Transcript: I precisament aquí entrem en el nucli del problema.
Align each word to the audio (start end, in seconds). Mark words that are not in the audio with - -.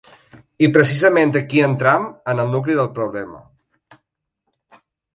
I 0.67 0.69
precisament 0.77 1.33
aquí 1.41 1.61
entrem 1.67 2.09
en 2.35 2.43
el 2.47 2.51
nucli 2.57 2.81
del 2.83 2.93
problema. 2.99 3.41